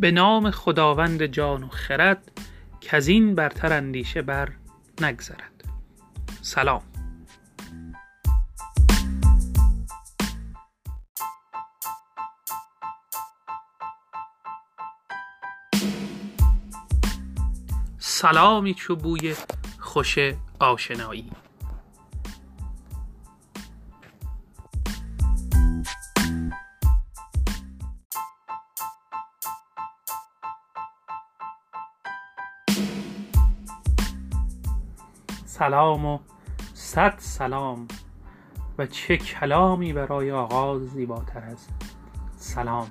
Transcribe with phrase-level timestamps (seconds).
[0.00, 2.30] به نام خداوند جان و خرد
[2.80, 4.48] کزین برتر اندیشه بر
[5.00, 5.64] نگذرد.
[6.42, 6.82] سلام.
[17.98, 19.34] سلامی چو بوی
[19.78, 20.18] خوش
[20.58, 21.43] آشنایی.
[35.58, 36.18] سلام و
[36.74, 37.88] صد سلام
[38.78, 41.66] و چه کلامی برای آغاز زیباتر از
[42.36, 42.86] سلام.